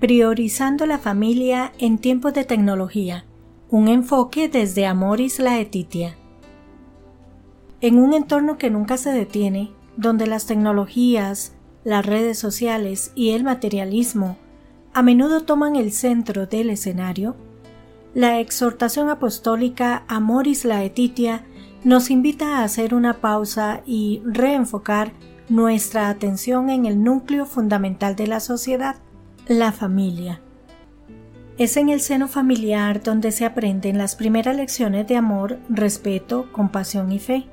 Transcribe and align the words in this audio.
Priorizando 0.00 0.86
la 0.86 0.96
familia 0.96 1.72
en 1.78 1.98
tiempos 1.98 2.32
de 2.32 2.44
tecnología. 2.44 3.26
Un 3.68 3.86
enfoque 3.86 4.48
desde 4.48 4.86
Amoris 4.86 5.38
Laetitia. 5.38 6.16
En 7.82 7.98
un 7.98 8.14
entorno 8.14 8.56
que 8.56 8.70
nunca 8.70 8.96
se 8.96 9.10
detiene, 9.10 9.72
donde 9.98 10.26
las 10.26 10.46
tecnologías, 10.46 11.54
las 11.84 12.06
redes 12.06 12.38
sociales 12.38 13.12
y 13.14 13.32
el 13.32 13.44
materialismo 13.44 14.38
a 14.94 15.02
menudo 15.02 15.42
toman 15.42 15.76
el 15.76 15.92
centro 15.92 16.46
del 16.46 16.70
escenario, 16.70 17.36
la 18.14 18.40
exhortación 18.40 19.10
apostólica 19.10 20.04
Amoris 20.08 20.64
Laetitia 20.64 21.44
nos 21.84 22.08
invita 22.08 22.56
a 22.56 22.64
hacer 22.64 22.94
una 22.94 23.20
pausa 23.20 23.82
y 23.84 24.22
reenfocar 24.24 25.12
nuestra 25.50 26.08
atención 26.08 26.70
en 26.70 26.86
el 26.86 27.04
núcleo 27.04 27.44
fundamental 27.44 28.16
de 28.16 28.28
la 28.28 28.40
sociedad, 28.40 28.96
la 29.50 29.72
familia. 29.72 30.40
Es 31.58 31.76
en 31.76 31.88
el 31.88 32.00
seno 32.00 32.28
familiar 32.28 33.02
donde 33.02 33.32
se 33.32 33.44
aprenden 33.44 33.98
las 33.98 34.14
primeras 34.14 34.54
lecciones 34.54 35.08
de 35.08 35.16
amor, 35.16 35.58
respeto, 35.68 36.52
compasión 36.52 37.10
y 37.10 37.18
fe. 37.18 37.48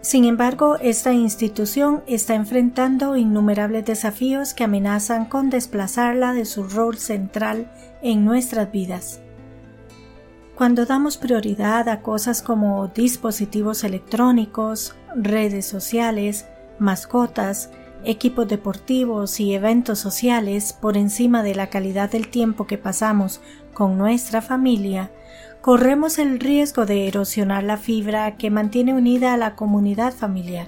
Sin 0.00 0.24
embargo, 0.24 0.76
esta 0.80 1.12
institución 1.12 2.02
está 2.08 2.34
enfrentando 2.34 3.16
innumerables 3.16 3.84
desafíos 3.84 4.52
que 4.52 4.64
amenazan 4.64 5.26
con 5.26 5.48
desplazarla 5.48 6.32
de 6.32 6.44
su 6.44 6.64
rol 6.64 6.98
central 6.98 7.70
en 8.02 8.24
nuestras 8.24 8.72
vidas. 8.72 9.20
Cuando 10.56 10.86
damos 10.86 11.18
prioridad 11.18 11.88
a 11.88 12.02
cosas 12.02 12.42
como 12.42 12.88
dispositivos 12.88 13.84
electrónicos, 13.84 14.96
redes 15.14 15.66
sociales, 15.66 16.46
mascotas, 16.80 17.70
equipos 18.04 18.48
deportivos 18.48 19.40
y 19.40 19.54
eventos 19.54 19.98
sociales 19.98 20.72
por 20.72 20.96
encima 20.96 21.42
de 21.42 21.54
la 21.54 21.68
calidad 21.68 22.10
del 22.10 22.28
tiempo 22.28 22.66
que 22.66 22.78
pasamos 22.78 23.40
con 23.74 23.98
nuestra 23.98 24.42
familia, 24.42 25.10
corremos 25.60 26.18
el 26.18 26.40
riesgo 26.40 26.86
de 26.86 27.08
erosionar 27.08 27.64
la 27.64 27.76
fibra 27.76 28.36
que 28.36 28.50
mantiene 28.50 28.94
unida 28.94 29.34
a 29.34 29.36
la 29.36 29.54
comunidad 29.54 30.14
familiar. 30.14 30.66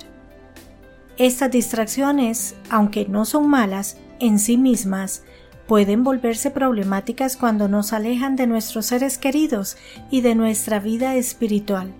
Estas 1.16 1.50
distracciones, 1.50 2.54
aunque 2.70 3.06
no 3.06 3.24
son 3.24 3.48
malas 3.48 3.98
en 4.20 4.38
sí 4.38 4.56
mismas, 4.56 5.22
pueden 5.66 6.02
volverse 6.02 6.50
problemáticas 6.50 7.36
cuando 7.36 7.68
nos 7.68 7.92
alejan 7.92 8.36
de 8.36 8.46
nuestros 8.46 8.86
seres 8.86 9.18
queridos 9.18 9.76
y 10.10 10.20
de 10.20 10.34
nuestra 10.34 10.80
vida 10.80 11.14
espiritual. 11.14 11.92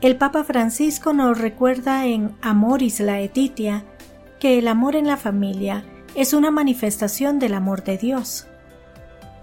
El 0.00 0.16
Papa 0.16 0.44
Francisco 0.44 1.14
nos 1.14 1.38
recuerda 1.38 2.06
en 2.06 2.36
Amoris 2.42 3.00
Laetitia 3.00 3.84
que 4.44 4.58
el 4.58 4.68
amor 4.68 4.94
en 4.94 5.06
la 5.06 5.16
familia 5.16 5.86
es 6.14 6.34
una 6.34 6.50
manifestación 6.50 7.38
del 7.38 7.54
amor 7.54 7.82
de 7.82 7.96
Dios. 7.96 8.46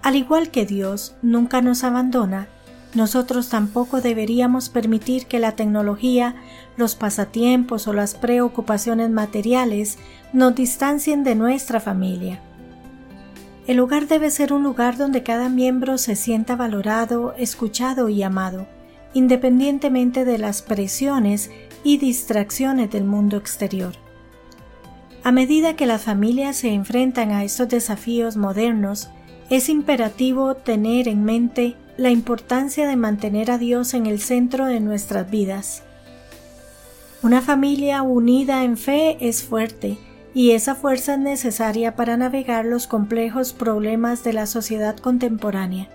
Al 0.00 0.14
igual 0.14 0.52
que 0.52 0.64
Dios 0.64 1.16
nunca 1.22 1.60
nos 1.60 1.82
abandona, 1.82 2.46
nosotros 2.94 3.48
tampoco 3.48 4.00
deberíamos 4.00 4.68
permitir 4.68 5.26
que 5.26 5.40
la 5.40 5.56
tecnología, 5.56 6.36
los 6.76 6.94
pasatiempos 6.94 7.88
o 7.88 7.92
las 7.92 8.14
preocupaciones 8.14 9.10
materiales 9.10 9.98
nos 10.32 10.54
distancien 10.54 11.24
de 11.24 11.34
nuestra 11.34 11.80
familia. 11.80 12.38
El 13.66 13.80
hogar 13.80 14.06
debe 14.06 14.30
ser 14.30 14.52
un 14.52 14.62
lugar 14.62 14.98
donde 14.98 15.24
cada 15.24 15.48
miembro 15.48 15.98
se 15.98 16.14
sienta 16.14 16.54
valorado, 16.54 17.34
escuchado 17.36 18.08
y 18.08 18.22
amado, 18.22 18.68
independientemente 19.14 20.24
de 20.24 20.38
las 20.38 20.62
presiones 20.62 21.50
y 21.82 21.98
distracciones 21.98 22.88
del 22.92 23.02
mundo 23.02 23.36
exterior. 23.36 24.01
A 25.24 25.30
medida 25.30 25.76
que 25.76 25.86
las 25.86 26.02
familias 26.02 26.56
se 26.56 26.72
enfrentan 26.72 27.30
a 27.30 27.44
estos 27.44 27.68
desafíos 27.68 28.36
modernos, 28.36 29.08
es 29.50 29.68
imperativo 29.68 30.56
tener 30.56 31.06
en 31.06 31.24
mente 31.24 31.76
la 31.96 32.10
importancia 32.10 32.88
de 32.88 32.96
mantener 32.96 33.52
a 33.52 33.58
Dios 33.58 33.94
en 33.94 34.06
el 34.06 34.20
centro 34.20 34.66
de 34.66 34.80
nuestras 34.80 35.30
vidas. 35.30 35.84
Una 37.22 37.40
familia 37.40 38.02
unida 38.02 38.64
en 38.64 38.76
fe 38.76 39.16
es 39.20 39.44
fuerte 39.44 39.96
y 40.34 40.52
esa 40.52 40.74
fuerza 40.74 41.14
es 41.14 41.20
necesaria 41.20 41.94
para 41.94 42.16
navegar 42.16 42.64
los 42.64 42.88
complejos 42.88 43.52
problemas 43.52 44.24
de 44.24 44.32
la 44.32 44.46
sociedad 44.46 44.96
contemporánea. 44.96 45.88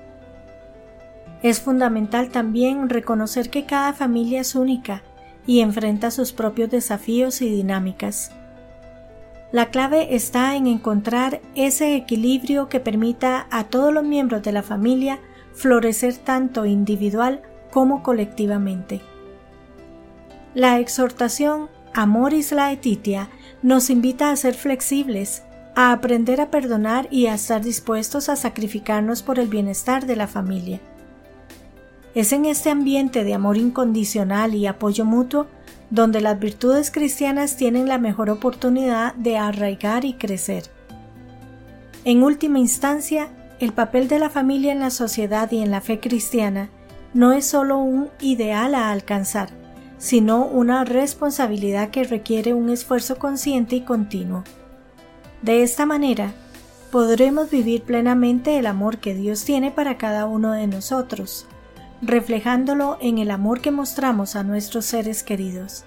Es 1.44 1.60
fundamental 1.60 2.30
también 2.30 2.88
reconocer 2.88 3.50
que 3.50 3.66
cada 3.66 3.92
familia 3.92 4.40
es 4.40 4.56
única 4.56 5.04
y 5.46 5.60
enfrenta 5.60 6.12
sus 6.12 6.32
propios 6.32 6.70
desafíos 6.70 7.42
y 7.42 7.50
dinámicas. 7.50 8.32
La 9.52 9.70
clave 9.70 10.14
está 10.16 10.56
en 10.56 10.68
encontrar 10.68 11.42
ese 11.56 11.96
equilibrio 11.96 12.68
que 12.68 12.82
permita 12.82 13.48
a 13.50 13.64
todos 13.64 13.94
los 13.94 14.04
miembros 14.04 14.44
de 14.44 14.52
la 14.52 14.62
familia 14.62 15.20
florecer 15.54 16.18
tanto 16.18 16.66
individual 16.66 17.42
como 17.72 18.04
colectivamente. 18.04 19.02
La 20.54 20.80
exhortación 20.80 21.70
Amoris 21.94 22.52
Laetitia 22.52 23.30
nos 23.62 23.90
invita 23.90 24.32
a 24.32 24.36
ser 24.36 24.54
flexibles, 24.54 25.44
a 25.76 25.94
aprender 25.94 26.42
a 26.42 26.52
perdonar 26.52 27.08
y 27.10 27.28
a 27.28 27.36
estar 27.36 27.64
dispuestos 27.64 28.28
a 28.28 28.36
sacrificarnos 28.36 29.24
por 29.24 29.40
el 29.40 29.48
bienestar 29.48 30.06
de 30.06 30.16
la 30.18 30.28
familia. 30.28 30.82
Es 32.16 32.34
en 32.34 32.46
este 32.46 32.70
ambiente 32.70 33.24
de 33.24 33.34
amor 33.34 33.58
incondicional 33.58 34.56
y 34.56 34.68
apoyo 34.68 35.06
mutuo 35.06 35.48
donde 35.90 36.22
las 36.22 36.40
virtudes 36.40 36.92
cristianas 36.92 37.56
tienen 37.56 37.88
la 37.88 37.98
mejor 37.98 38.30
oportunidad 38.30 39.14
de 39.16 39.38
arraigar 39.38 40.06
y 40.06 40.14
crecer. 40.14 40.64
En 42.04 42.24
última 42.24 42.60
instancia, 42.60 43.30
el 43.60 43.74
papel 43.74 44.08
de 44.08 44.20
la 44.20 44.30
familia 44.30 44.72
en 44.72 44.80
la 44.80 44.90
sociedad 44.90 45.52
y 45.52 45.62
en 45.62 45.72
la 45.72 45.82
fe 45.82 46.00
cristiana 46.00 46.70
no 47.14 47.32
es 47.32 47.46
solo 47.46 47.78
un 47.78 48.10
ideal 48.20 48.76
a 48.76 48.92
alcanzar, 48.92 49.50
sino 49.98 50.46
una 50.46 50.84
responsabilidad 50.84 51.90
que 51.90 52.04
requiere 52.04 52.54
un 52.54 52.70
esfuerzo 52.70 53.18
consciente 53.18 53.78
y 53.78 53.82
continuo. 53.82 54.44
De 55.42 55.64
esta 55.64 55.86
manera, 55.86 56.34
podremos 56.92 57.50
vivir 57.50 57.84
plenamente 57.84 58.58
el 58.60 58.68
amor 58.68 59.00
que 59.00 59.16
Dios 59.16 59.44
tiene 59.44 59.72
para 59.72 59.98
cada 59.98 60.26
uno 60.26 60.52
de 60.52 60.68
nosotros 60.68 61.48
reflejándolo 62.02 62.98
en 63.02 63.18
el 63.18 63.32
amor 63.32 63.62
que 63.62 63.72
mostramos 63.72 64.36
a 64.36 64.44
nuestros 64.44 64.86
seres 64.86 65.24
queridos. 65.24 65.86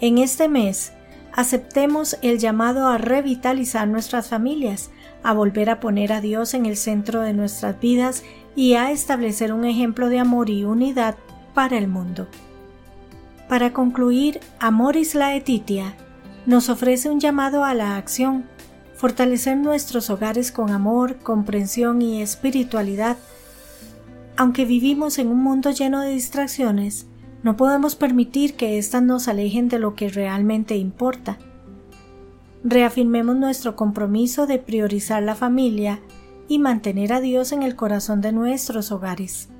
En 0.00 0.18
este 0.18 0.48
mes, 0.48 0.92
aceptemos 1.32 2.16
el 2.22 2.38
llamado 2.38 2.88
a 2.88 2.98
revitalizar 2.98 3.86
nuestras 3.86 4.28
familias, 4.28 4.90
a 5.22 5.32
volver 5.32 5.70
a 5.70 5.80
poner 5.80 6.12
a 6.12 6.20
Dios 6.20 6.54
en 6.54 6.66
el 6.66 6.76
centro 6.76 7.20
de 7.20 7.34
nuestras 7.34 7.78
vidas 7.78 8.22
y 8.56 8.74
a 8.74 8.90
establecer 8.90 9.52
un 9.52 9.64
ejemplo 9.64 10.08
de 10.08 10.18
amor 10.18 10.50
y 10.50 10.64
unidad 10.64 11.16
para 11.54 11.76
el 11.76 11.88
mundo. 11.88 12.28
Para 13.48 13.72
concluir, 13.72 14.40
Amoris 14.58 15.14
Laetitia 15.14 15.94
nos 16.46 16.68
ofrece 16.68 17.10
un 17.10 17.20
llamado 17.20 17.64
a 17.64 17.74
la 17.74 17.96
acción, 17.96 18.46
fortalecer 18.94 19.56
nuestros 19.56 20.08
hogares 20.10 20.52
con 20.52 20.70
amor, 20.70 21.16
comprensión 21.18 22.00
y 22.00 22.22
espiritualidad, 22.22 23.16
aunque 24.40 24.64
vivimos 24.64 25.18
en 25.18 25.28
un 25.28 25.42
mundo 25.42 25.70
lleno 25.70 26.00
de 26.00 26.12
distracciones, 26.12 27.06
no 27.42 27.58
podemos 27.58 27.94
permitir 27.94 28.54
que 28.54 28.78
éstas 28.78 29.02
nos 29.02 29.28
alejen 29.28 29.68
de 29.68 29.78
lo 29.78 29.94
que 29.94 30.08
realmente 30.08 30.78
importa. 30.78 31.36
Reafirmemos 32.64 33.36
nuestro 33.36 33.76
compromiso 33.76 34.46
de 34.46 34.58
priorizar 34.58 35.22
la 35.22 35.34
familia 35.34 36.00
y 36.48 36.58
mantener 36.58 37.12
a 37.12 37.20
Dios 37.20 37.52
en 37.52 37.62
el 37.62 37.76
corazón 37.76 38.22
de 38.22 38.32
nuestros 38.32 38.92
hogares. 38.92 39.50